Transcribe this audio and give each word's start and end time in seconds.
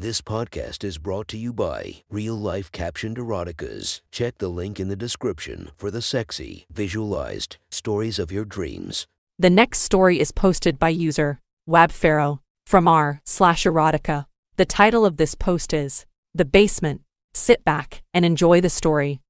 This 0.00 0.22
podcast 0.22 0.82
is 0.82 0.96
brought 0.96 1.28
to 1.28 1.36
you 1.36 1.52
by 1.52 1.96
Real 2.08 2.34
Life 2.34 2.72
Captioned 2.72 3.18
Eroticas. 3.18 4.00
Check 4.10 4.38
the 4.38 4.48
link 4.48 4.80
in 4.80 4.88
the 4.88 4.96
description 4.96 5.72
for 5.76 5.90
the 5.90 6.00
sexy, 6.00 6.64
visualized 6.72 7.58
stories 7.70 8.18
of 8.18 8.32
your 8.32 8.46
dreams. 8.46 9.06
The 9.38 9.50
next 9.50 9.80
story 9.80 10.18
is 10.18 10.32
posted 10.32 10.78
by 10.78 10.88
user 10.88 11.38
Wabpharaoh 11.68 12.38
from 12.64 12.88
r 12.88 13.20
slash 13.26 13.64
erotica. 13.64 14.24
The 14.56 14.64
title 14.64 15.04
of 15.04 15.18
this 15.18 15.34
post 15.34 15.74
is 15.74 16.06
The 16.34 16.46
Basement. 16.46 17.02
Sit 17.34 17.62
back 17.62 18.02
and 18.14 18.24
enjoy 18.24 18.62
the 18.62 18.70
story. 18.70 19.20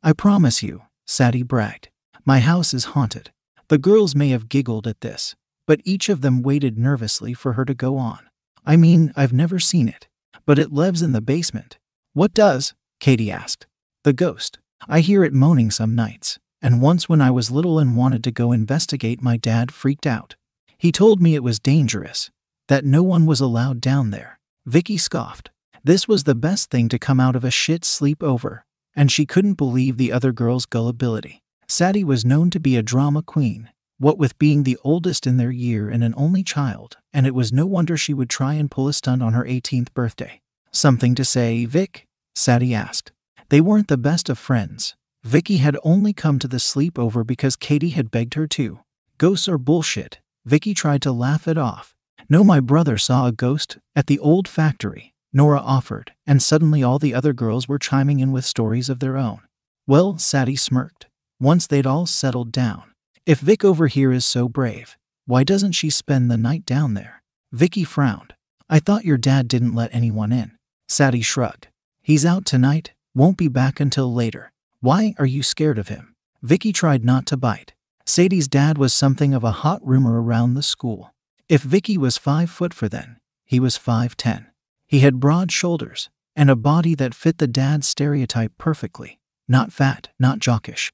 I 0.00 0.12
promise 0.12 0.62
you, 0.62 0.82
Sadie 1.08 1.42
bragged, 1.42 1.88
my 2.24 2.38
house 2.38 2.72
is 2.72 2.94
haunted. 2.94 3.32
The 3.66 3.78
girls 3.78 4.14
may 4.14 4.28
have 4.28 4.48
giggled 4.48 4.86
at 4.86 5.00
this, 5.00 5.34
but 5.68 5.82
each 5.84 6.08
of 6.08 6.22
them 6.22 6.40
waited 6.40 6.78
nervously 6.78 7.34
for 7.34 7.52
her 7.52 7.64
to 7.66 7.74
go 7.74 7.98
on. 7.98 8.20
I 8.64 8.76
mean, 8.76 9.12
I've 9.14 9.34
never 9.34 9.58
seen 9.58 9.86
it, 9.86 10.08
but 10.46 10.58
it 10.58 10.72
lives 10.72 11.02
in 11.02 11.12
the 11.12 11.20
basement. 11.20 11.76
What 12.14 12.32
does? 12.32 12.72
Katie 13.00 13.30
asked. 13.30 13.66
The 14.02 14.14
ghost. 14.14 14.58
I 14.88 15.00
hear 15.00 15.24
it 15.24 15.34
moaning 15.34 15.70
some 15.70 15.94
nights, 15.94 16.38
and 16.62 16.80
once 16.80 17.06
when 17.06 17.20
I 17.20 17.30
was 17.30 17.50
little 17.50 17.78
and 17.78 17.98
wanted 17.98 18.24
to 18.24 18.30
go 18.30 18.50
investigate, 18.50 19.20
my 19.20 19.36
dad 19.36 19.70
freaked 19.70 20.06
out. 20.06 20.36
He 20.78 20.90
told 20.90 21.20
me 21.20 21.34
it 21.34 21.42
was 21.42 21.58
dangerous, 21.60 22.30
that 22.68 22.86
no 22.86 23.02
one 23.02 23.26
was 23.26 23.40
allowed 23.40 23.82
down 23.82 24.10
there. 24.10 24.40
Vicky 24.64 24.96
scoffed. 24.96 25.50
This 25.84 26.08
was 26.08 26.24
the 26.24 26.34
best 26.34 26.70
thing 26.70 26.88
to 26.88 26.98
come 26.98 27.20
out 27.20 27.36
of 27.36 27.44
a 27.44 27.50
shit 27.50 27.82
sleepover, 27.82 28.60
and 28.96 29.12
she 29.12 29.26
couldn't 29.26 29.54
believe 29.54 29.98
the 29.98 30.12
other 30.12 30.32
girls' 30.32 30.64
gullibility. 30.64 31.42
Sadie 31.66 32.04
was 32.04 32.24
known 32.24 32.48
to 32.50 32.58
be 32.58 32.76
a 32.76 32.82
drama 32.82 33.22
queen, 33.22 33.68
what 33.98 34.18
with 34.18 34.38
being 34.38 34.62
the 34.62 34.78
oldest 34.84 35.26
in 35.26 35.36
their 35.36 35.50
year 35.50 35.90
and 35.90 36.02
an 36.02 36.14
only 36.16 36.42
child, 36.42 36.96
and 37.12 37.26
it 37.26 37.34
was 37.34 37.52
no 37.52 37.66
wonder 37.66 37.96
she 37.96 38.14
would 38.14 38.30
try 38.30 38.54
and 38.54 38.70
pull 38.70 38.88
a 38.88 38.92
stunt 38.92 39.22
on 39.22 39.32
her 39.32 39.44
18th 39.44 39.92
birthday. 39.92 40.40
Something 40.70 41.14
to 41.16 41.24
say, 41.24 41.64
Vic? 41.64 42.06
Sadie 42.34 42.74
asked. 42.74 43.12
They 43.48 43.60
weren't 43.60 43.88
the 43.88 43.96
best 43.96 44.28
of 44.28 44.38
friends. 44.38 44.94
Vicky 45.24 45.56
had 45.56 45.76
only 45.82 46.12
come 46.12 46.38
to 46.38 46.48
the 46.48 46.58
sleepover 46.58 47.26
because 47.26 47.56
Katie 47.56 47.90
had 47.90 48.10
begged 48.10 48.34
her 48.34 48.46
to. 48.48 48.80
Ghosts 49.18 49.48
are 49.48 49.58
bullshit. 49.58 50.20
Vicky 50.44 50.74
tried 50.74 51.02
to 51.02 51.12
laugh 51.12 51.48
it 51.48 51.58
off. 51.58 51.96
No, 52.28 52.44
my 52.44 52.60
brother 52.60 52.98
saw 52.98 53.26
a 53.26 53.32
ghost 53.32 53.78
at 53.96 54.06
the 54.06 54.18
old 54.18 54.46
factory, 54.46 55.14
Nora 55.32 55.60
offered, 55.60 56.12
and 56.26 56.42
suddenly 56.42 56.82
all 56.82 56.98
the 56.98 57.14
other 57.14 57.32
girls 57.32 57.66
were 57.66 57.78
chiming 57.78 58.20
in 58.20 58.32
with 58.32 58.44
stories 58.44 58.88
of 58.88 59.00
their 59.00 59.16
own. 59.16 59.40
Well, 59.86 60.18
Sadie 60.18 60.56
smirked. 60.56 61.06
Once 61.40 61.66
they'd 61.66 61.86
all 61.86 62.06
settled 62.06 62.52
down, 62.52 62.87
if 63.28 63.40
Vic 63.40 63.62
over 63.62 63.88
here 63.88 64.10
is 64.10 64.24
so 64.24 64.48
brave, 64.48 64.96
why 65.26 65.44
doesn't 65.44 65.72
she 65.72 65.90
spend 65.90 66.30
the 66.30 66.38
night 66.38 66.64
down 66.64 66.94
there? 66.94 67.22
Vicky 67.52 67.84
frowned. 67.84 68.32
I 68.70 68.78
thought 68.78 69.04
your 69.04 69.18
dad 69.18 69.48
didn't 69.48 69.74
let 69.74 69.94
anyone 69.94 70.32
in. 70.32 70.52
Sadie 70.88 71.20
shrugged. 71.20 71.68
He's 72.00 72.24
out 72.24 72.46
tonight, 72.46 72.94
won't 73.14 73.36
be 73.36 73.48
back 73.48 73.80
until 73.80 74.14
later. 74.14 74.50
Why 74.80 75.14
are 75.18 75.26
you 75.26 75.42
scared 75.42 75.76
of 75.76 75.88
him? 75.88 76.14
Vicky 76.40 76.72
tried 76.72 77.04
not 77.04 77.26
to 77.26 77.36
bite. 77.36 77.74
Sadie's 78.06 78.48
dad 78.48 78.78
was 78.78 78.94
something 78.94 79.34
of 79.34 79.44
a 79.44 79.60
hot 79.60 79.86
rumor 79.86 80.22
around 80.22 80.54
the 80.54 80.62
school. 80.62 81.12
If 81.50 81.60
Vicky 81.60 81.98
was 81.98 82.16
five 82.16 82.48
foot 82.48 82.72
for 82.72 82.88
then, 82.88 83.18
he 83.44 83.60
was 83.60 83.76
five 83.76 84.16
ten. 84.16 84.46
He 84.86 85.00
had 85.00 85.20
broad 85.20 85.52
shoulders 85.52 86.08
and 86.34 86.48
a 86.48 86.56
body 86.56 86.94
that 86.94 87.12
fit 87.12 87.36
the 87.36 87.46
dad's 87.46 87.86
stereotype 87.86 88.52
perfectly. 88.56 89.20
Not 89.46 89.70
fat, 89.70 90.08
not 90.18 90.38
jockish. 90.38 90.90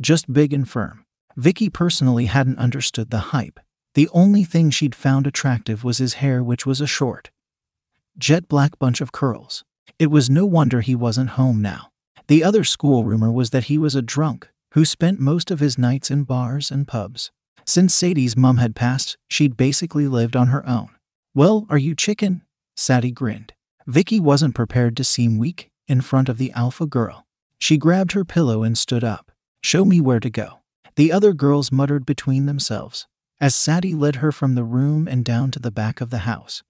Just 0.00 0.32
big 0.32 0.54
and 0.54 0.66
firm. 0.66 1.04
Vicky 1.36 1.68
personally 1.68 2.26
hadn't 2.26 2.58
understood 2.58 3.10
the 3.10 3.32
hype. 3.32 3.60
The 3.94 4.08
only 4.12 4.44
thing 4.44 4.70
she'd 4.70 4.94
found 4.94 5.26
attractive 5.26 5.84
was 5.84 5.98
his 5.98 6.14
hair, 6.14 6.42
which 6.42 6.64
was 6.64 6.80
a 6.80 6.86
short, 6.86 7.30
jet 8.18 8.48
black 8.48 8.78
bunch 8.78 9.00
of 9.00 9.12
curls. 9.12 9.64
It 9.98 10.10
was 10.10 10.30
no 10.30 10.46
wonder 10.46 10.80
he 10.80 10.94
wasn't 10.94 11.30
home 11.30 11.60
now. 11.60 11.90
The 12.28 12.44
other 12.44 12.64
school 12.64 13.04
rumor 13.04 13.30
was 13.30 13.50
that 13.50 13.64
he 13.64 13.78
was 13.78 13.94
a 13.94 14.02
drunk 14.02 14.48
who 14.72 14.84
spent 14.84 15.20
most 15.20 15.50
of 15.50 15.60
his 15.60 15.76
nights 15.76 16.10
in 16.10 16.24
bars 16.24 16.70
and 16.70 16.88
pubs. 16.88 17.30
Since 17.66 17.94
Sadie's 17.94 18.36
mum 18.36 18.56
had 18.56 18.74
passed, 18.74 19.18
she'd 19.28 19.56
basically 19.56 20.08
lived 20.08 20.34
on 20.34 20.48
her 20.48 20.66
own. 20.66 20.88
Well, 21.34 21.66
are 21.68 21.78
you 21.78 21.94
chicken? 21.94 22.42
Sadie 22.74 23.12
grinned. 23.12 23.52
Vicky 23.86 24.18
wasn't 24.18 24.54
prepared 24.54 24.96
to 24.96 25.04
seem 25.04 25.38
weak 25.38 25.70
in 25.86 26.00
front 26.00 26.28
of 26.28 26.38
the 26.38 26.52
alpha 26.52 26.86
girl. 26.86 27.26
She 27.58 27.76
grabbed 27.76 28.12
her 28.12 28.24
pillow 28.24 28.62
and 28.62 28.76
stood 28.78 29.04
up. 29.04 29.30
Show 29.62 29.84
me 29.84 30.00
where 30.00 30.20
to 30.20 30.30
go. 30.30 30.61
The 30.96 31.12
other 31.12 31.32
girls 31.32 31.72
muttered 31.72 32.04
between 32.04 32.46
themselves 32.46 33.06
as 33.40 33.56
Sadie 33.56 33.94
led 33.94 34.16
her 34.16 34.30
from 34.30 34.54
the 34.54 34.62
room 34.62 35.08
and 35.08 35.24
down 35.24 35.50
to 35.50 35.58
the 35.58 35.72
back 35.72 36.00
of 36.00 36.10
the 36.10 36.18
house, 36.18 36.62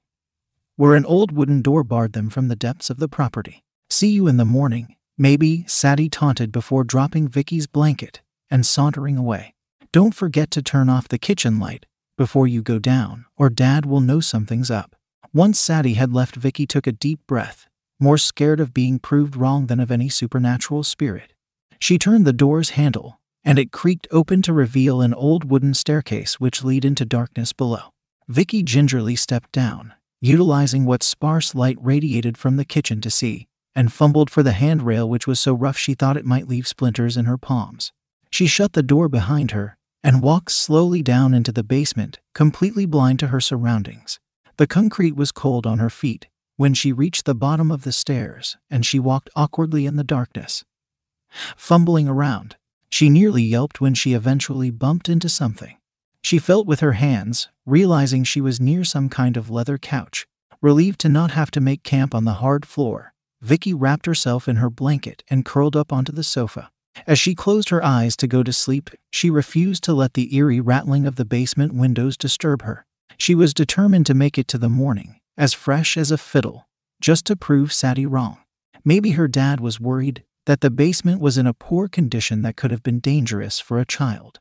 where 0.76 0.94
an 0.94 1.04
old 1.04 1.30
wooden 1.30 1.60
door 1.60 1.84
barred 1.84 2.14
them 2.14 2.30
from 2.30 2.48
the 2.48 2.56
depths 2.56 2.88
of 2.88 2.98
the 2.98 3.08
property. 3.08 3.62
See 3.90 4.08
you 4.08 4.26
in 4.26 4.38
the 4.38 4.46
morning, 4.46 4.96
maybe, 5.18 5.64
Sadie 5.66 6.08
taunted 6.08 6.50
before 6.50 6.82
dropping 6.82 7.28
Vicky's 7.28 7.66
blanket 7.66 8.22
and 8.50 8.64
sauntering 8.64 9.18
away. 9.18 9.54
Don't 9.92 10.14
forget 10.14 10.50
to 10.52 10.62
turn 10.62 10.88
off 10.88 11.08
the 11.08 11.18
kitchen 11.18 11.58
light 11.58 11.84
before 12.16 12.46
you 12.46 12.62
go 12.62 12.78
down, 12.78 13.26
or 13.36 13.50
Dad 13.50 13.84
will 13.84 14.00
know 14.00 14.20
something's 14.20 14.70
up. 14.70 14.96
Once 15.34 15.60
Sadie 15.60 15.94
had 15.94 16.12
left, 16.12 16.36
Vicky 16.36 16.66
took 16.66 16.86
a 16.86 16.92
deep 16.92 17.20
breath, 17.26 17.66
more 18.00 18.16
scared 18.16 18.60
of 18.60 18.72
being 18.72 18.98
proved 18.98 19.36
wrong 19.36 19.66
than 19.66 19.80
of 19.80 19.90
any 19.90 20.08
supernatural 20.08 20.84
spirit. 20.84 21.34
She 21.78 21.98
turned 21.98 22.24
the 22.24 22.32
door's 22.32 22.70
handle 22.70 23.18
and 23.44 23.58
it 23.58 23.72
creaked 23.72 24.06
open 24.10 24.42
to 24.42 24.52
reveal 24.52 25.00
an 25.00 25.14
old 25.14 25.44
wooden 25.50 25.74
staircase 25.74 26.40
which 26.40 26.64
led 26.64 26.84
into 26.84 27.04
darkness 27.04 27.52
below. 27.52 27.92
Vicky 28.28 28.62
gingerly 28.62 29.16
stepped 29.16 29.52
down, 29.52 29.94
utilizing 30.20 30.84
what 30.84 31.02
sparse 31.02 31.54
light 31.54 31.76
radiated 31.80 32.38
from 32.38 32.56
the 32.56 32.64
kitchen 32.64 33.00
to 33.00 33.10
see, 33.10 33.46
and 33.74 33.92
fumbled 33.92 34.30
for 34.30 34.42
the 34.42 34.52
handrail 34.52 35.08
which 35.08 35.26
was 35.26 35.40
so 35.40 35.52
rough 35.52 35.76
she 35.76 35.94
thought 35.94 36.16
it 36.16 36.24
might 36.24 36.48
leave 36.48 36.68
splinters 36.68 37.16
in 37.16 37.24
her 37.24 37.38
palms. 37.38 37.92
She 38.30 38.46
shut 38.46 38.72
the 38.74 38.82
door 38.82 39.08
behind 39.08 39.50
her 39.50 39.76
and 40.02 40.22
walked 40.22 40.50
slowly 40.50 41.02
down 41.02 41.34
into 41.34 41.52
the 41.52 41.62
basement, 41.62 42.18
completely 42.34 42.86
blind 42.86 43.18
to 43.20 43.28
her 43.28 43.40
surroundings. 43.40 44.18
The 44.56 44.66
concrete 44.66 45.16
was 45.16 45.32
cold 45.32 45.66
on 45.66 45.78
her 45.78 45.90
feet 45.90 46.28
when 46.56 46.74
she 46.74 46.92
reached 46.92 47.24
the 47.24 47.34
bottom 47.34 47.70
of 47.70 47.82
the 47.82 47.92
stairs, 47.92 48.56
and 48.70 48.84
she 48.84 48.98
walked 48.98 49.30
awkwardly 49.34 49.86
in 49.86 49.96
the 49.96 50.04
darkness. 50.04 50.64
Fumbling 51.56 52.08
around, 52.08 52.56
she 52.92 53.08
nearly 53.08 53.42
yelped 53.42 53.80
when 53.80 53.94
she 53.94 54.12
eventually 54.12 54.70
bumped 54.70 55.08
into 55.08 55.28
something. 55.28 55.78
She 56.20 56.38
felt 56.38 56.66
with 56.66 56.80
her 56.80 56.92
hands, 56.92 57.48
realizing 57.64 58.22
she 58.22 58.42
was 58.42 58.60
near 58.60 58.84
some 58.84 59.08
kind 59.08 59.38
of 59.38 59.48
leather 59.48 59.78
couch. 59.78 60.26
Relieved 60.60 61.00
to 61.00 61.08
not 61.08 61.30
have 61.30 61.50
to 61.52 61.60
make 61.60 61.82
camp 61.82 62.14
on 62.14 62.26
the 62.26 62.34
hard 62.34 62.66
floor, 62.66 63.14
Vicky 63.40 63.72
wrapped 63.72 64.04
herself 64.04 64.46
in 64.46 64.56
her 64.56 64.68
blanket 64.68 65.24
and 65.28 65.44
curled 65.44 65.74
up 65.74 65.90
onto 65.90 66.12
the 66.12 66.22
sofa. 66.22 66.70
As 67.06 67.18
she 67.18 67.34
closed 67.34 67.70
her 67.70 67.82
eyes 67.82 68.14
to 68.18 68.26
go 68.26 68.42
to 68.42 68.52
sleep, 68.52 68.90
she 69.10 69.30
refused 69.30 69.82
to 69.84 69.94
let 69.94 70.12
the 70.12 70.36
eerie 70.36 70.60
rattling 70.60 71.06
of 71.06 71.16
the 71.16 71.24
basement 71.24 71.72
windows 71.74 72.18
disturb 72.18 72.60
her. 72.60 72.84
She 73.16 73.34
was 73.34 73.54
determined 73.54 74.04
to 74.06 74.14
make 74.14 74.36
it 74.36 74.48
to 74.48 74.58
the 74.58 74.68
morning, 74.68 75.18
as 75.38 75.54
fresh 75.54 75.96
as 75.96 76.10
a 76.10 76.18
fiddle, 76.18 76.68
just 77.00 77.24
to 77.26 77.36
prove 77.36 77.72
Sadie 77.72 78.04
wrong. 78.04 78.36
Maybe 78.84 79.12
her 79.12 79.28
dad 79.28 79.60
was 79.60 79.80
worried 79.80 80.24
that 80.46 80.60
the 80.60 80.70
basement 80.70 81.20
was 81.20 81.38
in 81.38 81.46
a 81.46 81.54
poor 81.54 81.88
condition 81.88 82.42
that 82.42 82.56
could 82.56 82.70
have 82.70 82.82
been 82.82 82.98
dangerous 82.98 83.60
for 83.60 83.78
a 83.78 83.86
child. 83.86 84.40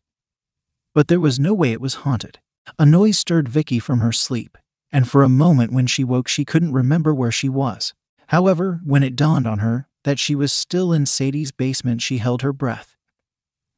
But 0.94 1.08
there 1.08 1.20
was 1.20 1.40
no 1.40 1.54
way 1.54 1.72
it 1.72 1.82
was 1.82 1.96
haunted. 1.96 2.40
A 2.78 2.86
noise 2.86 3.18
stirred 3.18 3.50
Vicky 3.50 3.80
from 3.80 4.00
her 4.00 4.12
sleep, 4.12 4.58
and 4.92 5.10
for 5.10 5.24
a 5.24 5.30
moment 5.30 5.72
when 5.72 5.88
she 5.88 6.04
woke 6.04 6.28
she 6.28 6.46
couldn't 6.46 6.74
remember 6.74 7.14
where 7.14 7.32
she 7.32 7.50
was. 7.50 7.94
However, 8.28 8.82
when 8.86 9.04
it 9.04 9.16
dawned 9.16 9.48
on 9.48 9.60
her 9.60 9.88
that 10.04 10.20
she 10.20 10.36
was 10.36 10.52
still 10.52 10.94
in 10.94 11.06
Sadie's 11.06 11.52
basement, 11.52 12.02
she 12.02 12.18
held 12.18 12.42
her 12.42 12.54
breath, 12.54 12.96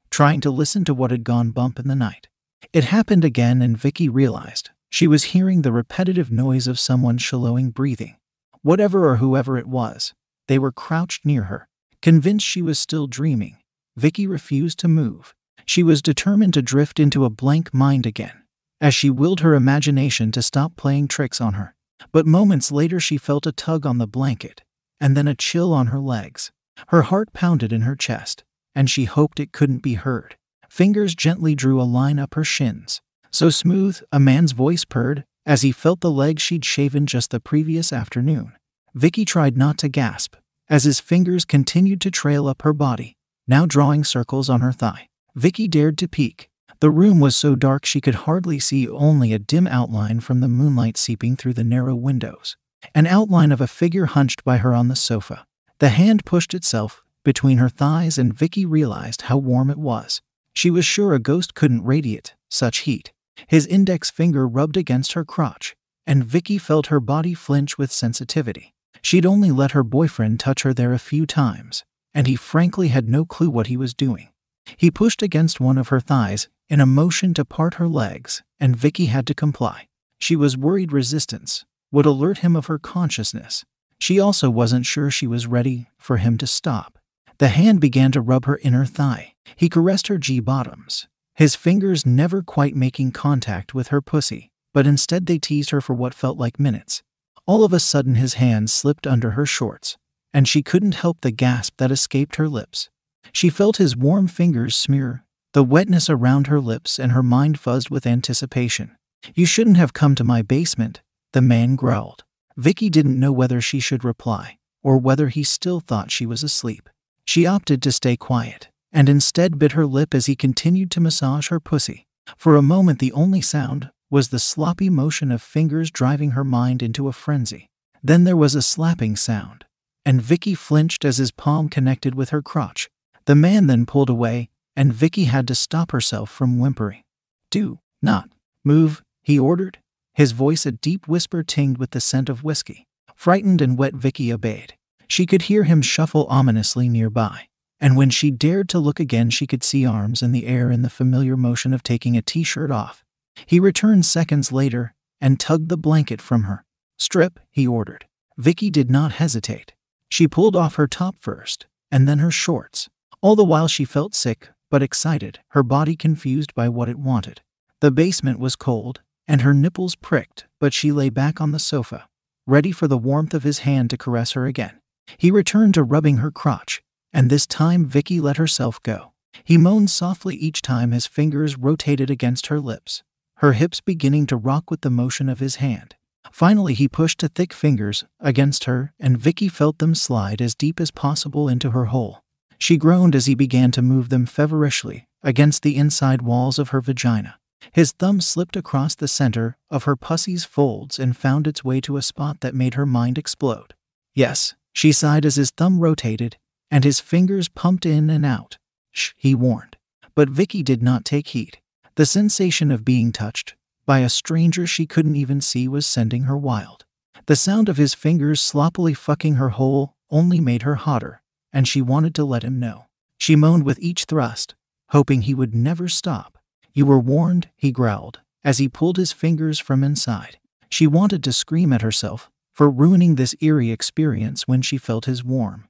trying 0.09 0.41
to 0.41 0.51
listen 0.51 0.85
to 0.85 0.93
what 0.93 1.11
had 1.11 1.23
gone 1.23 1.51
bump 1.51 1.79
in 1.79 1.87
the 1.87 1.95
night. 1.95 2.27
It 2.71 2.85
happened 2.85 3.25
again, 3.25 3.61
and 3.61 3.77
Vicky 3.77 4.07
realized 4.07 4.69
she 4.89 5.07
was 5.07 5.25
hearing 5.25 5.61
the 5.61 5.71
repetitive 5.71 6.31
noise 6.31 6.67
of 6.67 6.79
someone 6.79 7.17
shallowing 7.17 7.71
breathing. 7.71 8.15
Whatever 8.61 9.07
or 9.09 9.17
whoever 9.17 9.57
it 9.57 9.67
was, 9.67 10.13
they 10.47 10.59
were 10.59 10.71
crouched 10.71 11.25
near 11.25 11.43
her, 11.43 11.67
Convinced 12.03 12.45
she 12.45 12.61
was 12.61 12.77
still 12.77 13.07
dreaming, 13.07 13.55
Vicky 13.95 14.27
refused 14.27 14.77
to 14.79 14.89
move. 14.89 15.33
She 15.65 15.83
was 15.83 16.01
determined 16.01 16.53
to 16.55 16.61
drift 16.61 16.99
into 16.99 17.23
a 17.23 17.29
blank 17.29 17.73
mind 17.73 18.05
again, 18.05 18.43
as 18.81 18.93
she 18.93 19.09
willed 19.09 19.39
her 19.39 19.55
imagination 19.55 20.29
to 20.33 20.41
stop 20.41 20.75
playing 20.75 21.07
tricks 21.07 21.39
on 21.39 21.53
her. 21.53 21.75
But 22.11 22.27
moments 22.27 22.73
later, 22.73 22.99
she 22.99 23.15
felt 23.15 23.47
a 23.47 23.53
tug 23.53 23.85
on 23.85 23.99
the 23.99 24.05
blanket, 24.05 24.63
and 24.99 25.15
then 25.15 25.29
a 25.29 25.33
chill 25.33 25.71
on 25.71 25.87
her 25.87 25.99
legs. 26.01 26.51
Her 26.89 27.03
heart 27.03 27.31
pounded 27.31 27.71
in 27.71 27.83
her 27.83 27.95
chest, 27.95 28.43
and 28.75 28.89
she 28.89 29.05
hoped 29.05 29.39
it 29.39 29.53
couldn't 29.53 29.81
be 29.81 29.93
heard. 29.93 30.35
Fingers 30.67 31.15
gently 31.15 31.55
drew 31.55 31.81
a 31.81 31.83
line 31.83 32.19
up 32.19 32.33
her 32.33 32.43
shins. 32.43 32.99
So 33.31 33.49
smooth, 33.49 34.01
a 34.11 34.19
man's 34.19 34.51
voice 34.51 34.83
purred 34.83 35.23
as 35.45 35.61
he 35.61 35.71
felt 35.71 36.01
the 36.01 36.11
legs 36.11 36.41
she'd 36.41 36.65
shaven 36.65 37.05
just 37.05 37.31
the 37.31 37.39
previous 37.39 37.93
afternoon. 37.93 38.51
Vicky 38.93 39.23
tried 39.23 39.55
not 39.55 39.77
to 39.77 39.87
gasp, 39.87 40.35
as 40.73 40.85
his 40.85 40.99
fingers 40.99 41.45
continued 41.45 42.01
to 42.01 42.09
trail 42.09 42.47
up 42.47 42.63
her 42.63 42.73
body, 42.73 43.15
now 43.47 43.63
drawing 43.63 44.03
circles 44.03 44.49
on 44.49 44.61
her 44.61 44.71
thigh. 44.71 45.07
Vicky 45.35 45.67
dared 45.67 45.99
to 45.99 46.07
peek. 46.07 46.49
The 46.79 46.89
room 46.89 47.19
was 47.19 47.37
so 47.37 47.55
dark 47.55 47.85
she 47.85 48.01
could 48.01 48.25
hardly 48.25 48.57
see 48.57 48.89
only 48.89 49.33
a 49.33 49.39
dim 49.39 49.67
outline 49.67 50.19
from 50.19 50.39
the 50.39 50.47
moonlight 50.47 50.97
seeping 50.97 51.35
through 51.35 51.53
the 51.53 51.63
narrow 51.63 51.93
windows. 51.93 52.57
An 52.95 53.05
outline 53.05 53.51
of 53.51 53.61
a 53.61 53.67
figure 53.67 54.07
hunched 54.07 54.43
by 54.43 54.57
her 54.57 54.73
on 54.73 54.87
the 54.87 54.95
sofa. 54.95 55.45
The 55.77 55.89
hand 55.89 56.25
pushed 56.25 56.55
itself 56.55 57.03
between 57.23 57.59
her 57.59 57.69
thighs 57.69 58.17
and 58.17 58.33
Vicky 58.33 58.65
realized 58.65 59.23
how 59.23 59.37
warm 59.37 59.69
it 59.69 59.77
was. 59.77 60.23
She 60.55 60.71
was 60.71 60.85
sure 60.85 61.13
a 61.13 61.19
ghost 61.19 61.53
couldn't 61.53 61.85
radiate 61.85 62.33
such 62.49 62.79
heat. 62.79 63.13
His 63.45 63.67
index 63.67 64.09
finger 64.09 64.47
rubbed 64.47 64.75
against 64.75 65.13
her 65.13 65.23
crotch, 65.23 65.75
and 66.07 66.25
Vicky 66.25 66.57
felt 66.57 66.87
her 66.87 66.99
body 66.99 67.35
flinch 67.35 67.77
with 67.77 67.91
sensitivity. 67.91 68.72
She'd 69.03 69.25
only 69.25 69.51
let 69.51 69.71
her 69.71 69.83
boyfriend 69.83 70.39
touch 70.39 70.63
her 70.63 70.73
there 70.73 70.93
a 70.93 70.99
few 70.99 71.25
times, 71.25 71.83
and 72.13 72.25
he 72.25 72.35
frankly 72.35 72.87
had 72.87 73.07
no 73.07 73.25
clue 73.25 73.49
what 73.49 73.67
he 73.67 73.77
was 73.77 73.93
doing. 73.93 74.29
He 74.77 74.89
pushed 74.89 75.21
against 75.21 75.59
one 75.59 75.77
of 75.77 75.89
her 75.89 75.99
thighs 75.99 76.47
in 76.69 76.79
a 76.79 76.85
motion 76.85 77.33
to 77.35 77.45
part 77.45 77.75
her 77.75 77.87
legs, 77.87 78.41
and 78.59 78.75
Vicky 78.75 79.07
had 79.07 79.27
to 79.27 79.33
comply. 79.33 79.87
She 80.19 80.35
was 80.35 80.57
worried 80.57 80.91
resistance 80.91 81.65
would 81.91 82.05
alert 82.07 82.39
him 82.39 82.55
of 82.55 82.65
her 82.65 82.79
consciousness. 82.79 83.63
She 83.99 84.19
also 84.19 84.49
wasn't 84.49 84.87
sure 84.87 85.11
she 85.11 85.27
was 85.27 85.45
ready 85.45 85.89
for 85.97 86.17
him 86.17 86.39
to 86.39 86.47
stop. 86.47 86.97
The 87.37 87.49
hand 87.49 87.79
began 87.79 88.11
to 88.13 88.21
rub 88.21 88.45
her 88.45 88.59
inner 88.63 88.85
thigh. 88.85 89.35
He 89.55 89.69
caressed 89.69 90.07
her 90.07 90.17
G 90.17 90.39
bottoms, 90.39 91.07
his 91.35 91.55
fingers 91.55 92.05
never 92.05 92.41
quite 92.41 92.75
making 92.75 93.11
contact 93.11 93.73
with 93.73 93.89
her 93.89 94.01
pussy, 94.01 94.51
but 94.73 94.87
instead 94.87 95.25
they 95.25 95.39
teased 95.39 95.69
her 95.69 95.81
for 95.81 95.93
what 95.93 96.13
felt 96.13 96.37
like 96.37 96.59
minutes. 96.59 97.03
All 97.45 97.63
of 97.63 97.73
a 97.73 97.79
sudden, 97.79 98.15
his 98.15 98.35
hand 98.35 98.69
slipped 98.69 99.05
under 99.05 99.31
her 99.31 99.45
shorts, 99.45 99.97
and 100.33 100.47
she 100.47 100.63
couldn't 100.63 100.95
help 100.95 101.21
the 101.21 101.31
gasp 101.31 101.75
that 101.77 101.91
escaped 101.91 102.37
her 102.37 102.47
lips. 102.47 102.89
She 103.31 103.49
felt 103.49 103.77
his 103.77 103.97
warm 103.97 104.27
fingers 104.27 104.75
smear 104.75 105.23
the 105.53 105.63
wetness 105.63 106.09
around 106.09 106.47
her 106.47 106.59
lips, 106.59 106.97
and 106.97 107.11
her 107.11 107.21
mind 107.21 107.59
fuzzed 107.59 107.91
with 107.91 108.07
anticipation. 108.07 108.97
You 109.35 109.45
shouldn't 109.45 109.77
have 109.77 109.93
come 109.93 110.15
to 110.15 110.23
my 110.23 110.41
basement, 110.41 111.01
the 111.31 111.41
man 111.41 111.75
growled. 111.75 112.23
Vicky 112.57 112.89
didn't 112.89 113.19
know 113.19 113.31
whether 113.31 113.61
she 113.61 113.79
should 113.79 114.03
reply, 114.03 114.57
or 114.81 114.97
whether 114.97 115.29
he 115.29 115.43
still 115.43 115.79
thought 115.79 116.11
she 116.11 116.25
was 116.25 116.43
asleep. 116.43 116.89
She 117.25 117.45
opted 117.45 117.83
to 117.83 117.91
stay 117.91 118.17
quiet, 118.17 118.69
and 118.91 119.07
instead 119.07 119.59
bit 119.59 119.73
her 119.73 119.85
lip 119.85 120.15
as 120.15 120.25
he 120.25 120.35
continued 120.35 120.89
to 120.91 120.99
massage 120.99 121.49
her 121.49 121.59
pussy. 121.59 122.07
For 122.37 122.55
a 122.55 122.61
moment, 122.61 122.99
the 122.99 123.13
only 123.13 123.41
sound 123.41 123.91
was 124.09 124.29
the 124.29 124.39
sloppy 124.39 124.89
motion 124.89 125.31
of 125.31 125.41
fingers 125.41 125.91
driving 125.91 126.31
her 126.31 126.43
mind 126.43 126.81
into 126.81 127.07
a 127.07 127.13
frenzy. 127.13 127.67
Then 128.03 128.23
there 128.23 128.37
was 128.37 128.55
a 128.55 128.61
slapping 128.61 129.15
sound, 129.15 129.65
and 130.05 130.21
Vicky 130.21 130.55
flinched 130.55 131.05
as 131.05 131.17
his 131.17 131.31
palm 131.31 131.69
connected 131.69 132.15
with 132.15 132.29
her 132.29 132.41
crotch. 132.41 132.89
The 133.25 133.35
man 133.35 133.67
then 133.67 133.85
pulled 133.85 134.09
away, 134.09 134.49
and 134.75 134.93
Vicky 134.93 135.25
had 135.25 135.47
to 135.47 135.55
stop 135.55 135.91
herself 135.91 136.29
from 136.29 136.59
whimpering. 136.59 137.03
Do 137.49 137.79
not 138.01 138.29
move, 138.63 139.01
he 139.21 139.39
ordered, 139.39 139.79
his 140.13 140.31
voice 140.31 140.65
a 140.65 140.71
deep 140.71 141.07
whisper 141.07 141.43
tinged 141.43 141.77
with 141.77 141.91
the 141.91 142.01
scent 142.01 142.29
of 142.29 142.43
whiskey. 142.43 142.85
Frightened 143.15 143.61
and 143.61 143.77
wet, 143.77 143.93
Vicky 143.93 144.33
obeyed. 144.33 144.73
She 145.07 145.25
could 145.25 145.43
hear 145.43 145.63
him 145.63 145.81
shuffle 145.81 146.25
ominously 146.27 146.89
nearby, 146.89 147.47
and 147.79 147.95
when 147.95 148.09
she 148.09 148.31
dared 148.31 148.69
to 148.69 148.79
look 148.79 148.99
again, 148.99 149.29
she 149.29 149.47
could 149.47 149.63
see 149.63 149.85
arms 149.85 150.21
in 150.21 150.31
the 150.31 150.47
air 150.47 150.71
in 150.71 150.81
the 150.81 150.89
familiar 150.89 151.37
motion 151.37 151.73
of 151.73 151.83
taking 151.83 152.17
a 152.17 152.21
t 152.21 152.43
shirt 152.43 152.71
off. 152.71 153.02
He 153.45 153.59
returned 153.59 154.05
seconds 154.05 154.51
later 154.51 154.93
and 155.21 155.39
tugged 155.39 155.69
the 155.69 155.77
blanket 155.77 156.21
from 156.21 156.43
her. 156.43 156.65
Strip, 156.97 157.39
he 157.51 157.67
ordered. 157.67 158.05
Vicky 158.37 158.69
did 158.69 158.89
not 158.89 159.13
hesitate. 159.13 159.73
She 160.09 160.27
pulled 160.27 160.55
off 160.55 160.75
her 160.75 160.87
top 160.87 161.15
first, 161.19 161.67
and 161.91 162.07
then 162.07 162.19
her 162.19 162.31
shorts. 162.31 162.89
All 163.21 163.35
the 163.35 163.43
while 163.43 163.67
she 163.67 163.85
felt 163.85 164.15
sick, 164.15 164.49
but 164.69 164.83
excited, 164.83 165.39
her 165.49 165.63
body 165.63 165.95
confused 165.95 166.53
by 166.53 166.67
what 166.69 166.89
it 166.89 166.97
wanted. 166.97 167.41
The 167.79 167.91
basement 167.91 168.39
was 168.39 168.55
cold, 168.55 169.01
and 169.27 169.41
her 169.41 169.53
nipples 169.53 169.95
pricked, 169.95 170.45
but 170.59 170.73
she 170.73 170.91
lay 170.91 171.09
back 171.09 171.39
on 171.39 171.51
the 171.51 171.59
sofa, 171.59 172.07
ready 172.45 172.71
for 172.71 172.87
the 172.87 172.97
warmth 172.97 173.33
of 173.33 173.43
his 173.43 173.59
hand 173.59 173.89
to 173.91 173.97
caress 173.97 174.31
her 174.31 174.45
again. 174.45 174.79
He 175.17 175.31
returned 175.31 175.73
to 175.75 175.83
rubbing 175.83 176.17
her 176.17 176.31
crotch, 176.31 176.81
and 177.11 177.29
this 177.29 177.45
time 177.45 177.85
Vicky 177.85 178.19
let 178.19 178.37
herself 178.37 178.81
go. 178.83 179.13
He 179.43 179.57
moaned 179.57 179.89
softly 179.89 180.35
each 180.35 180.61
time 180.61 180.91
his 180.91 181.07
fingers 181.07 181.57
rotated 181.57 182.09
against 182.09 182.47
her 182.47 182.59
lips 182.59 183.03
her 183.37 183.53
hips 183.53 183.81
beginning 183.81 184.25
to 184.27 184.37
rock 184.37 184.69
with 184.69 184.81
the 184.81 184.89
motion 184.89 185.29
of 185.29 185.39
his 185.39 185.55
hand. 185.57 185.95
Finally, 186.31 186.73
he 186.73 186.87
pushed 186.87 187.21
thick 187.21 187.53
fingers 187.53 188.03
against 188.19 188.63
her, 188.63 188.93
and 188.99 189.17
Vicky 189.17 189.49
felt 189.49 189.79
them 189.79 189.93
slide 189.93 190.41
as 190.41 190.55
deep 190.55 190.79
as 190.79 190.91
possible 190.91 191.49
into 191.49 191.71
her 191.71 191.85
hole. 191.85 192.23
She 192.57 192.77
groaned 192.77 193.15
as 193.15 193.25
he 193.25 193.35
began 193.35 193.71
to 193.71 193.81
move 193.81 194.09
them 194.09 194.25
feverishly 194.25 195.07
against 195.21 195.63
the 195.63 195.75
inside 195.75 196.21
walls 196.21 196.57
of 196.59 196.69
her 196.69 196.81
vagina. 196.81 197.37
His 197.71 197.91
thumb 197.91 198.21
slipped 198.21 198.55
across 198.55 198.95
the 198.95 199.07
center 199.07 199.57
of 199.69 199.85
her 199.85 199.95
pussy's 199.95 200.45
folds 200.45 200.99
and 200.99 201.15
found 201.15 201.47
its 201.47 201.63
way 201.63 201.81
to 201.81 201.97
a 201.97 202.01
spot 202.01 202.41
that 202.41 202.55
made 202.55 202.73
her 202.73 202.85
mind 202.85 203.17
explode. 203.17 203.73
Yes, 204.13 204.53
she 204.73 204.91
sighed 204.91 205.25
as 205.25 205.35
his 205.35 205.51
thumb 205.51 205.79
rotated 205.79 206.37
and 206.73 206.83
his 206.83 206.99
fingers 206.99 207.49
pumped 207.49 207.85
in 207.85 208.09
and 208.09 208.25
out. 208.25 208.57
Shh, 208.91 209.11
he 209.15 209.35
warned. 209.35 209.77
But 210.15 210.29
Vicky 210.29 210.63
did 210.63 210.81
not 210.81 211.05
take 211.05 211.27
heed. 211.27 211.59
The 211.95 212.05
sensation 212.07 212.71
of 212.71 212.83
being 212.83 213.11
touched 213.11 213.53
by 213.85 213.99
a 213.99 214.09
stranger 214.09 214.65
she 214.65 214.87
couldn't 214.87 215.15
even 215.15 215.41
see 215.41 215.67
was 215.67 215.85
sending 215.85 216.23
her 216.23 216.37
wild. 216.37 216.85
The 217.27 217.35
sound 217.35 217.69
of 217.69 217.77
his 217.77 217.93
fingers 217.93 218.41
sloppily 218.41 218.95
fucking 218.95 219.35
her 219.35 219.49
hole 219.49 219.95
only 220.09 220.39
made 220.39 220.63
her 220.63 220.75
hotter, 220.75 221.21
and 221.51 221.67
she 221.67 221.81
wanted 221.81 222.15
to 222.15 222.25
let 222.25 222.43
him 222.43 222.59
know. 222.59 222.85
She 223.19 223.35
moaned 223.35 223.63
with 223.63 223.79
each 223.79 224.05
thrust, 224.05 224.55
hoping 224.89 225.21
he 225.21 225.35
would 225.35 225.53
never 225.53 225.87
stop. 225.87 226.39
You 226.73 226.87
were 226.87 226.99
warned, 226.99 227.49
he 227.55 227.71
growled, 227.71 228.21
as 228.43 228.57
he 228.57 228.67
pulled 228.67 228.97
his 228.97 229.11
fingers 229.11 229.59
from 229.59 229.83
inside. 229.83 230.39
She 230.69 230.87
wanted 230.87 231.23
to 231.23 231.31
scream 231.31 231.71
at 231.71 231.83
herself 231.83 232.31
for 232.51 232.69
ruining 232.71 233.15
this 233.15 233.35
eerie 233.39 233.71
experience 233.71 234.47
when 234.47 234.63
she 234.63 234.77
felt 234.77 235.05
his 235.05 235.23
warm, 235.23 235.69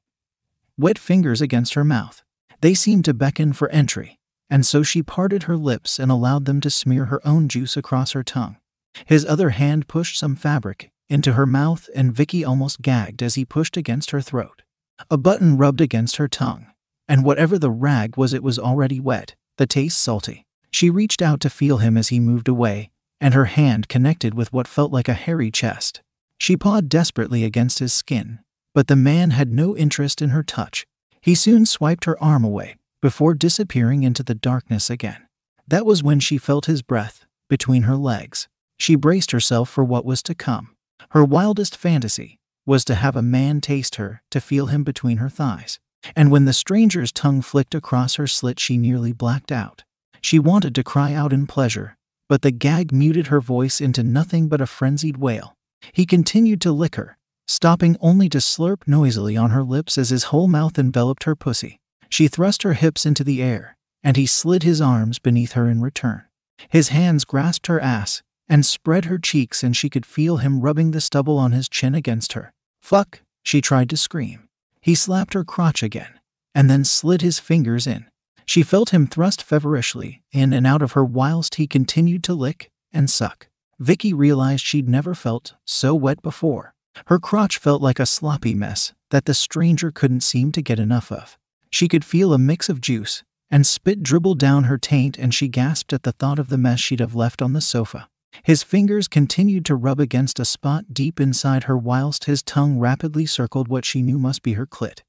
wet 0.78 0.98
fingers 0.98 1.42
against 1.42 1.74
her 1.74 1.84
mouth. 1.84 2.24
They 2.62 2.74
seemed 2.74 3.04
to 3.06 3.14
beckon 3.14 3.52
for 3.52 3.70
entry, 3.70 4.20
and 4.50 4.66
so 4.66 4.84
she 4.84 5.01
parted 5.01 5.44
her 5.44 5.57
lips 5.57 6.00
and 6.00 6.12
allowed 6.12 6.45
them 6.45 6.62
to 6.62 6.69
smear 6.69 7.06
her 7.06 7.25
own 7.25 7.48
juice 7.48 7.75
across 7.75 8.12
her 8.12 8.24
tongue. 8.24 8.57
His 9.06 9.25
other 9.25 9.51
hand 9.51 9.88
pushed 9.88 10.18
some 10.18 10.36
fabric 10.36 10.92
into 11.10 11.34
her 11.34 11.45
mouth, 11.45 11.90
and 11.95 12.13
Vicky 12.13 12.44
almost 12.44 12.81
gagged 12.81 13.22
as 13.22 13.36
he 13.36 13.45
pushed 13.45 13.78
against 13.78 14.12
her 14.12 14.22
throat. 14.22 14.63
A 15.10 15.18
button 15.18 15.57
rubbed 15.57 15.81
against 15.81 16.16
her 16.18 16.28
tongue, 16.28 16.68
and 17.07 17.24
whatever 17.24 17.60
the 17.60 17.72
rag 17.72 18.18
was, 18.18 18.34
it 18.34 18.44
was 18.44 18.60
already 18.60 19.00
wet, 19.00 19.36
the 19.57 19.68
taste 19.68 19.98
salty. 19.98 20.46
She 20.72 20.89
reached 20.89 21.22
out 21.22 21.39
to 21.42 21.50
feel 21.50 21.78
him 21.78 21.98
as 21.98 22.07
he 22.07 22.19
moved 22.19 22.48
away, 22.48 22.89
and 23.19 23.34
her 23.34 23.46
hand 23.46 23.88
connected 23.88 24.34
with 24.34 24.51
what 24.51 24.68
felt 24.68 24.92
like 24.92 25.07
a 25.07 25.13
hairy 25.13 25.51
chest. 25.51 26.01
She 26.38 26.57
pawed 26.57 26.89
desperately 26.89 27.44
against 27.44 27.79
his 27.79 27.94
skin, 27.94 28.39
but 28.74 28.88
the 28.88 28.96
man 28.96 29.32
had 29.32 29.51
no 29.51 29.77
interest 29.77 30.22
in 30.22 30.29
her 30.29 30.44
touch. 30.44 30.86
He 31.22 31.36
soon 31.36 31.65
swiped 31.65 32.06
her 32.06 32.22
arm 32.22 32.44
away, 32.44 32.75
before 33.03 33.33
disappearing 33.33 34.03
into 34.03 34.24
the 34.24 34.33
darkness 34.33 34.89
again. 34.89 35.27
That 35.67 35.86
was 35.86 36.01
when 36.01 36.22
she 36.22 36.38
felt 36.38 36.67
his 36.67 36.81
breath 36.81 37.25
between 37.50 37.81
her 37.81 37.98
legs. 37.98 38.48
She 38.79 38.95
braced 38.95 39.31
herself 39.31 39.69
for 39.69 39.83
what 39.83 40.05
was 40.05 40.24
to 40.24 40.33
come. 40.33 40.77
Her 41.10 41.25
wildest 41.25 41.75
fantasy 41.75 42.39
was 42.65 42.86
to 42.86 42.95
have 42.95 43.17
a 43.17 43.22
man 43.22 43.60
taste 43.60 43.98
her, 43.98 44.22
to 44.31 44.39
feel 44.39 44.67
him 44.67 44.86
between 44.86 45.17
her 45.17 45.27
thighs. 45.27 45.81
And 46.15 46.31
when 46.31 46.45
the 46.45 46.53
stranger's 46.53 47.12
tongue 47.12 47.41
flicked 47.41 47.75
across 47.75 48.15
her 48.15 48.25
slit, 48.25 48.57
she 48.57 48.77
nearly 48.77 49.12
blacked 49.12 49.51
out. 49.51 49.83
She 50.22 50.39
wanted 50.39 50.74
to 50.75 50.81
cry 50.81 51.13
out 51.13 51.33
in 51.33 51.45
pleasure, 51.45 51.98
but 52.29 52.41
the 52.41 52.51
gag 52.51 52.93
muted 52.93 53.27
her 53.27 53.41
voice 53.41 53.81
into 53.81 54.01
nothing 54.01 54.48
but 54.48 54.62
a 54.62 54.65
frenzied 54.65 55.17
wail. 55.17 55.55
He 55.91 56.05
continued 56.05 56.62
to 56.62 56.72
lick 56.72 56.95
her, 56.95 57.17
stopping 57.50 57.98
only 58.00 58.29
to 58.29 58.38
slurp 58.38 58.88
noisily 58.88 59.36
on 59.36 59.50
her 59.50 59.63
lips 59.63 59.98
as 59.98 60.10
his 60.10 60.31
whole 60.31 60.48
mouth 60.48 60.79
enveloped 60.79 61.25
her 61.25 61.36
pussy. 61.36 61.81
She 62.13 62.27
thrust 62.27 62.62
her 62.62 62.74
hips 62.74 63.08
into 63.08 63.24
the 63.24 63.41
air, 63.41 63.75
and 64.03 64.15
he 64.15 64.27
slid 64.27 64.62
his 64.62 64.79
arms 64.79 65.17
beneath 65.17 65.53
her 65.53 65.67
in 65.67 65.82
return. 65.82 66.25
His 66.70 66.89
hands 66.89 67.25
grasped 67.25 67.65
her 67.65 67.79
ass 67.79 68.22
and 68.48 68.63
spread 68.63 69.05
her 69.05 69.17
cheeks, 69.17 69.63
and 69.63 69.75
she 69.75 69.89
could 69.89 70.05
feel 70.05 70.38
him 70.38 70.62
rubbing 70.62 70.91
the 70.91 71.01
stubble 71.01 71.39
on 71.39 71.53
his 71.53 71.67
chin 71.67 71.96
against 71.96 72.34
her. 72.34 72.53
Fuck, 72.84 73.24
she 73.41 73.62
tried 73.62 73.89
to 73.89 73.98
scream. 73.98 74.48
He 74.79 74.93
slapped 74.93 75.34
her 75.34 75.43
crotch 75.43 75.82
again, 75.82 76.20
and 76.53 76.70
then 76.70 76.84
slid 76.84 77.24
his 77.24 77.39
fingers 77.39 77.88
in. 77.88 78.05
She 78.46 78.62
felt 78.62 78.91
him 78.91 79.08
thrust 79.08 79.41
feverishly 79.41 80.22
in 80.32 80.53
and 80.53 80.67
out 80.67 80.84
of 80.84 80.91
her 80.91 81.03
whilst 81.03 81.55
he 81.55 81.65
continued 81.65 82.24
to 82.25 82.36
lick 82.36 82.70
and 82.91 83.10
suck. 83.10 83.48
Vicky 83.79 84.13
realized 84.13 84.63
she'd 84.63 84.88
never 84.88 85.15
felt 85.15 85.55
so 85.65 85.96
wet 85.96 86.22
before. 86.22 86.75
Her 87.08 87.17
crotch 87.17 87.58
felt 87.58 87.82
like 87.82 88.00
a 88.00 88.05
sloppy 88.05 88.53
mess 88.53 88.93
that 89.10 89.25
the 89.25 89.34
stranger 89.34 89.89
couldn't 89.89 90.22
seem 90.22 90.51
to 90.51 90.62
get 90.62 90.77
enough 90.77 91.12
of. 91.12 91.39
She 91.74 91.88
could 91.88 92.06
feel 92.06 92.34
a 92.34 92.38
mix 92.38 92.70
of 92.70 92.82
juice 92.82 93.24
and 93.50 93.65
spit 93.65 94.03
dribble 94.03 94.36
down 94.36 94.65
her 94.65 94.77
taint, 94.77 95.18
and 95.18 95.34
she 95.34 95.48
gasped 95.48 95.92
at 95.92 96.03
the 96.03 96.12
thought 96.12 96.38
of 96.38 96.50
the 96.50 96.58
mess 96.58 96.80
she'd 96.80 97.00
have 97.00 97.15
left 97.15 97.42
on 97.42 97.53
the 97.53 97.62
sofa. 97.62 98.08
His 98.44 98.62
fingers 98.62 99.08
continued 99.08 99.65
to 99.65 99.75
rub 99.75 100.00
against 100.00 100.39
a 100.39 100.46
spot 100.46 100.94
deep 100.94 101.20
inside 101.20 101.63
her 101.63 101.75
whilst 101.75 102.25
his 102.25 102.44
tongue 102.44 102.77
rapidly 102.77 103.25
circled 103.25 103.70
what 103.70 103.86
she 103.86 104.03
knew 104.03 104.20
must 104.20 104.44
be 104.44 104.53
her 104.53 104.68
clit. 104.68 105.00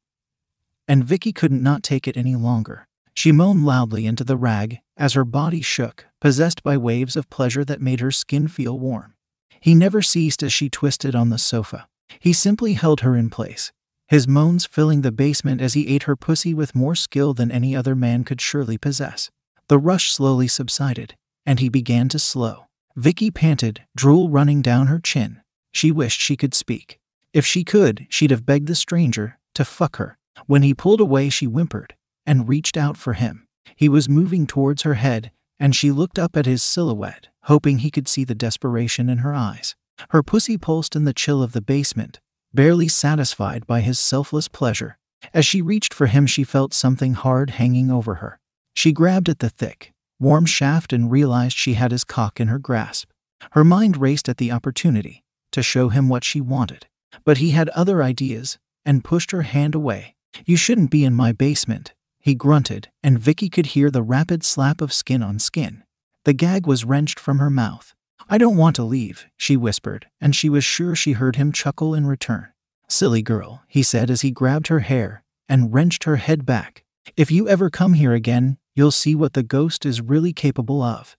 And 0.88 1.04
Vicky 1.04 1.34
couldn't 1.34 1.62
not 1.62 1.82
take 1.82 2.08
it 2.08 2.16
any 2.16 2.34
longer. 2.34 2.88
She 3.12 3.30
moaned 3.30 3.66
loudly 3.66 4.06
into 4.06 4.24
the 4.24 4.38
rag 4.38 4.80
as 4.96 5.12
her 5.12 5.24
body 5.26 5.60
shook, 5.60 6.06
possessed 6.18 6.62
by 6.62 6.78
waves 6.78 7.14
of 7.14 7.28
pleasure 7.28 7.66
that 7.66 7.82
made 7.82 8.00
her 8.00 8.10
skin 8.10 8.48
feel 8.48 8.78
warm. 8.78 9.12
He 9.60 9.74
never 9.74 10.00
ceased 10.00 10.42
as 10.42 10.52
she 10.54 10.70
twisted 10.70 11.14
on 11.14 11.28
the 11.28 11.36
sofa. 11.36 11.88
He 12.20 12.32
simply 12.32 12.72
held 12.72 13.00
her 13.00 13.16
in 13.16 13.28
place, 13.28 13.70
his 14.08 14.28
moans 14.28 14.66
filling 14.66 15.00
the 15.00 15.12
basement 15.12 15.60
as 15.60 15.74
he 15.74 15.88
ate 15.88 16.04
her 16.04 16.16
pussy 16.16 16.52
with 16.52 16.74
more 16.74 16.94
skill 16.94 17.34
than 17.34 17.50
any 17.50 17.74
other 17.74 17.94
man 17.94 18.24
could 18.24 18.40
surely 18.40 18.76
possess. 18.76 19.30
The 19.68 19.78
rush 19.78 20.12
slowly 20.12 20.48
subsided, 20.48 21.16
and 21.46 21.58
he 21.58 21.68
began 21.68 22.08
to 22.10 22.18
slow. 22.18 22.66
Vicky 22.96 23.30
panted, 23.30 23.82
drool 23.96 24.28
running 24.28 24.62
down 24.62 24.88
her 24.88 25.00
chin. 25.00 25.40
She 25.72 25.90
wished 25.90 26.20
she 26.20 26.36
could 26.36 26.54
speak. 26.54 27.00
If 27.32 27.44
she 27.44 27.64
could, 27.64 28.06
she'd 28.08 28.30
have 28.30 28.46
begged 28.46 28.68
the 28.68 28.74
stranger 28.74 29.38
to 29.54 29.64
fuck 29.64 29.96
her. 29.96 30.18
When 30.46 30.62
he 30.62 30.74
pulled 30.74 31.00
away, 31.00 31.28
she 31.28 31.46
whimpered 31.46 31.94
and 32.26 32.48
reached 32.48 32.76
out 32.76 32.96
for 32.96 33.14
him. 33.14 33.46
He 33.74 33.88
was 33.88 34.08
moving 34.08 34.46
towards 34.46 34.82
her 34.82 34.94
head, 34.94 35.32
and 35.58 35.74
she 35.74 35.90
looked 35.90 36.18
up 36.18 36.36
at 36.36 36.46
his 36.46 36.62
silhouette, 36.62 37.28
hoping 37.44 37.78
he 37.78 37.90
could 37.90 38.08
see 38.08 38.24
the 38.24 38.34
desperation 38.34 39.08
in 39.08 39.18
her 39.18 39.34
eyes. 39.34 39.74
Her 40.10 40.22
pussy 40.22 40.58
pulsed 40.58 40.94
in 40.94 41.04
the 41.04 41.12
chill 41.12 41.42
of 41.42 41.52
the 41.52 41.60
basement, 41.60 42.20
barely 42.54 42.88
satisfied 42.88 43.66
by 43.66 43.80
his 43.80 43.98
selfless 43.98 44.48
pleasure. 44.48 44.98
As 45.32 45.44
she 45.44 45.60
reached 45.60 45.92
for 45.92 46.06
him, 46.06 46.26
she 46.26 46.44
felt 46.44 46.72
something 46.72 47.14
hard 47.14 47.50
hanging 47.50 47.90
over 47.90 48.16
her. 48.16 48.38
She 48.74 48.92
grabbed 48.92 49.28
at 49.28 49.40
the 49.40 49.50
thick, 49.50 49.92
warm 50.20 50.46
shaft 50.46 50.92
and 50.92 51.10
realized 51.10 51.56
she 51.56 51.74
had 51.74 51.90
his 51.90 52.04
cock 52.04 52.40
in 52.40 52.48
her 52.48 52.58
grasp. 52.58 53.10
Her 53.52 53.64
mind 53.64 53.96
raced 53.96 54.28
at 54.28 54.38
the 54.38 54.52
opportunity 54.52 55.24
to 55.52 55.62
show 55.62 55.88
him 55.88 56.08
what 56.08 56.24
she 56.24 56.40
wanted. 56.40 56.86
But 57.24 57.38
he 57.38 57.50
had 57.50 57.68
other 57.70 58.02
ideas 58.02 58.58
and 58.84 59.04
pushed 59.04 59.30
her 59.30 59.42
hand 59.42 59.74
away. 59.74 60.16
You 60.44 60.56
shouldn't 60.56 60.90
be 60.90 61.04
in 61.04 61.14
my 61.14 61.32
basement, 61.32 61.94
he 62.18 62.34
grunted, 62.34 62.88
and 63.02 63.18
Vicky 63.18 63.48
could 63.48 63.66
hear 63.66 63.90
the 63.90 64.02
rapid 64.02 64.42
slap 64.42 64.80
of 64.80 64.92
skin 64.92 65.22
on 65.22 65.38
skin. 65.38 65.84
The 66.24 66.32
gag 66.32 66.66
was 66.66 66.84
wrenched 66.84 67.20
from 67.20 67.38
her 67.38 67.50
mouth. 67.50 67.94
I 68.28 68.38
don't 68.38 68.56
want 68.56 68.76
to 68.76 68.84
leave, 68.84 69.26
she 69.36 69.56
whispered, 69.56 70.06
and 70.20 70.34
she 70.34 70.48
was 70.48 70.64
sure 70.64 70.94
she 70.94 71.12
heard 71.12 71.36
him 71.36 71.52
chuckle 71.52 71.94
in 71.94 72.06
return. 72.06 72.48
Silly 72.88 73.22
girl, 73.22 73.62
he 73.68 73.82
said 73.82 74.10
as 74.10 74.22
he 74.22 74.30
grabbed 74.30 74.68
her 74.68 74.80
hair 74.80 75.22
and 75.48 75.72
wrenched 75.74 76.04
her 76.04 76.16
head 76.16 76.46
back. 76.46 76.84
If 77.16 77.30
you 77.30 77.48
ever 77.48 77.70
come 77.70 77.94
here 77.94 78.14
again, 78.14 78.58
you'll 78.74 78.90
see 78.90 79.14
what 79.14 79.34
the 79.34 79.42
ghost 79.42 79.84
is 79.84 80.00
really 80.00 80.32
capable 80.32 80.82
of. 80.82 81.16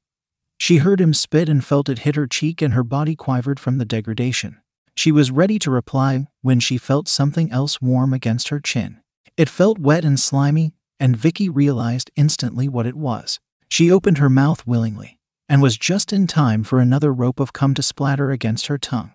She 0.58 0.78
heard 0.78 1.02
him 1.02 1.14
spit 1.14 1.50
and 1.50 1.64
felt 1.64 1.90
it 1.90 2.00
hit 2.00 2.16
her 2.16 2.28
cheek, 2.28 2.62
and 2.62 2.74
her 2.74 2.84
body 2.84 3.16
quivered 3.16 3.60
from 3.60 3.78
the 3.78 3.86
degradation. 3.86 4.62
She 4.96 5.12
was 5.12 5.32
ready 5.32 5.60
to 5.60 5.72
reply 5.72 6.26
when 6.42 6.60
she 6.60 6.78
felt 6.78 7.08
something 7.08 7.52
else 7.52 7.82
warm 7.82 8.14
against 8.14 8.48
her 8.48 8.60
chin. 8.60 9.02
It 9.38 9.50
felt 9.50 9.78
wet 9.78 10.06
and 10.06 10.20
slimy, 10.20 10.74
and 11.00 11.18
Vicky 11.18 11.50
realized 11.50 12.10
instantly 12.16 12.70
what 12.70 12.88
it 12.88 12.96
was. 12.96 13.40
She 13.70 13.92
opened 13.92 14.18
her 14.18 14.30
mouth 14.30 14.66
willingly 14.66 15.15
and 15.48 15.62
was 15.62 15.78
just 15.78 16.12
in 16.12 16.28
time 16.28 16.64
for 16.64 16.80
another 16.80 17.14
rope 17.14 17.40
of 17.40 17.54
cum 17.54 17.74
to 17.74 17.84
splatter 17.84 18.32
against 18.32 18.68
her 18.68 18.78
tongue. 18.78 19.14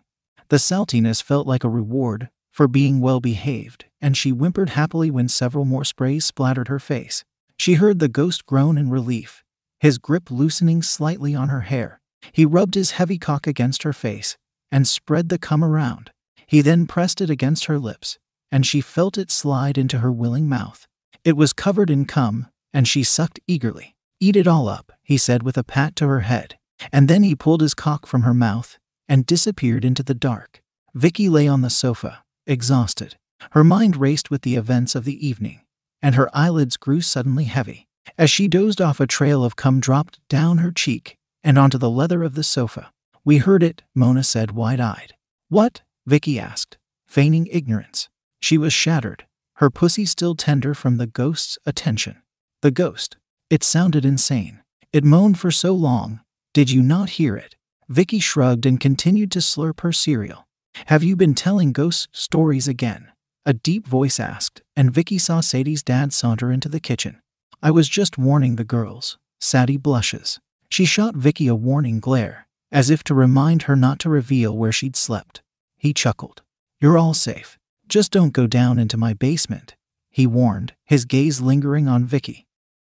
The 0.48 0.58
saltiness 0.58 1.22
felt 1.22 1.46
like 1.46 1.64
a 1.64 1.68
reward 1.68 2.30
for 2.50 2.66
being 2.66 3.00
well 3.00 3.20
behaved, 3.20 3.86
and 4.00 4.16
she 4.16 4.30
whimpered 4.30 4.70
happily 4.70 5.10
when 5.10 5.28
several 5.28 5.64
more 5.64 5.84
sprays 5.84 6.24
splattered 6.24 6.68
her 6.68 6.78
face. 6.78 7.24
She 7.56 7.74
heard 7.74 7.98
the 7.98 8.08
ghost 8.08 8.46
groan 8.46 8.78
in 8.78 8.90
relief, 8.90 9.44
his 9.78 9.98
grip 9.98 10.30
loosening 10.30 10.82
slightly 10.82 11.34
on 11.34 11.48
her 11.48 11.62
hair. 11.62 12.00
He 12.32 12.44
rubbed 12.44 12.74
his 12.74 12.92
heavy 12.92 13.18
cock 13.18 13.46
against 13.46 13.82
her 13.82 13.92
face 13.92 14.36
and 14.70 14.86
spread 14.86 15.28
the 15.28 15.38
cum 15.38 15.64
around. 15.64 16.10
He 16.46 16.60
then 16.60 16.86
pressed 16.86 17.20
it 17.20 17.30
against 17.30 17.66
her 17.66 17.78
lips, 17.78 18.18
and 18.50 18.66
she 18.66 18.80
felt 18.80 19.16
it 19.16 19.30
slide 19.30 19.78
into 19.78 19.98
her 19.98 20.10
willing 20.10 20.48
mouth. 20.48 20.86
It 21.24 21.36
was 21.36 21.52
covered 21.52 21.90
in 21.90 22.06
cum, 22.06 22.48
and 22.72 22.88
she 22.88 23.04
sucked 23.04 23.40
eagerly. 23.46 23.94
Eat 24.20 24.36
it 24.36 24.46
all 24.46 24.68
up, 24.68 24.92
he 25.02 25.16
said 25.16 25.42
with 25.42 25.56
a 25.56 25.64
pat 25.64 25.96
to 25.96 26.06
her 26.06 26.20
head, 26.20 26.58
and 26.92 27.08
then 27.08 27.22
he 27.22 27.34
pulled 27.34 27.62
his 27.62 27.72
cock 27.72 28.06
from 28.06 28.22
her 28.22 28.34
mouth 28.34 28.78
and 29.08 29.24
disappeared 29.24 29.84
into 29.84 30.02
the 30.02 30.14
dark. 30.14 30.62
Vicky 30.94 31.28
lay 31.28 31.48
on 31.48 31.62
the 31.62 31.70
sofa, 31.70 32.22
exhausted. 32.46 33.16
Her 33.52 33.64
mind 33.64 33.96
raced 33.96 34.30
with 34.30 34.42
the 34.42 34.56
events 34.56 34.94
of 34.94 35.04
the 35.04 35.26
evening, 35.26 35.62
and 36.02 36.14
her 36.14 36.28
eyelids 36.34 36.76
grew 36.76 37.00
suddenly 37.00 37.44
heavy. 37.44 37.88
As 38.18 38.30
she 38.30 38.46
dozed 38.46 38.80
off, 38.80 39.00
a 39.00 39.06
trail 39.06 39.42
of 39.42 39.56
cum 39.56 39.80
dropped 39.80 40.20
down 40.28 40.58
her 40.58 40.70
cheek 40.70 41.16
and 41.42 41.58
onto 41.58 41.78
the 41.78 41.90
leather 41.90 42.22
of 42.22 42.34
the 42.34 42.42
sofa. 42.42 42.92
We 43.24 43.38
heard 43.38 43.62
it, 43.62 43.82
Mona 43.94 44.22
said 44.22 44.50
wide 44.50 44.80
eyed. 44.80 45.14
What? 45.48 45.80
Vicky 46.06 46.38
asked, 46.38 46.76
feigning 47.06 47.48
ignorance. 47.50 48.08
She 48.40 48.58
was 48.58 48.72
shattered, 48.72 49.26
her 49.54 49.70
pussy 49.70 50.04
still 50.04 50.34
tender 50.34 50.74
from 50.74 50.96
the 50.96 51.06
ghost's 51.06 51.58
attention. 51.64 52.22
The 52.62 52.70
ghost. 52.70 53.16
It 53.50 53.64
sounded 53.64 54.04
insane. 54.04 54.60
It 54.92 55.02
moaned 55.02 55.40
for 55.40 55.50
so 55.50 55.72
long. 55.72 56.20
Did 56.54 56.70
you 56.70 56.82
not 56.82 57.10
hear 57.10 57.34
it? 57.34 57.56
Vicky 57.88 58.20
shrugged 58.20 58.64
and 58.64 58.78
continued 58.78 59.32
to 59.32 59.40
slurp 59.40 59.80
her 59.80 59.90
cereal. 59.90 60.46
Have 60.86 61.02
you 61.02 61.16
been 61.16 61.34
telling 61.34 61.72
ghost 61.72 62.08
stories 62.12 62.68
again? 62.68 63.10
A 63.44 63.52
deep 63.52 63.88
voice 63.88 64.20
asked, 64.20 64.62
and 64.76 64.94
Vicky 64.94 65.18
saw 65.18 65.40
Sadie's 65.40 65.82
dad 65.82 66.12
saunter 66.12 66.52
into 66.52 66.68
the 66.68 66.78
kitchen. 66.78 67.20
I 67.60 67.72
was 67.72 67.88
just 67.88 68.16
warning 68.16 68.54
the 68.54 68.62
girls. 68.62 69.18
Sadie 69.40 69.76
blushes. 69.76 70.38
She 70.68 70.84
shot 70.84 71.16
Vicky 71.16 71.48
a 71.48 71.54
warning 71.56 71.98
glare, 71.98 72.46
as 72.70 72.88
if 72.88 73.02
to 73.04 73.14
remind 73.14 73.62
her 73.62 73.74
not 73.74 73.98
to 74.00 74.08
reveal 74.08 74.56
where 74.56 74.70
she'd 74.70 74.94
slept. 74.94 75.42
He 75.76 75.92
chuckled. 75.92 76.42
You're 76.80 76.98
all 76.98 77.14
safe. 77.14 77.58
Just 77.88 78.12
don't 78.12 78.32
go 78.32 78.46
down 78.46 78.78
into 78.78 78.96
my 78.96 79.12
basement, 79.12 79.74
he 80.08 80.24
warned, 80.24 80.74
his 80.84 81.04
gaze 81.04 81.40
lingering 81.40 81.88
on 81.88 82.04
Vicky. 82.04 82.46